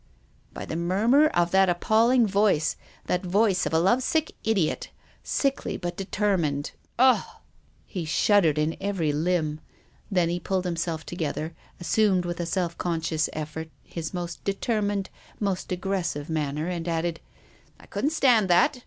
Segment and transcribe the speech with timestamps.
[0.51, 4.89] "By the murmur of that appalling voice, that voice of a love sick idiot,
[5.23, 6.71] sickly but determined.
[6.97, 7.23] Ugh!"
[7.85, 9.59] He shuddered in every limb.
[10.09, 15.71] Then he pulled himself together, assumed, with a self conscious effort, his most determined, most
[15.71, 17.19] aggressive, man ner, and added:"
[17.79, 18.79] I couldn't stand that.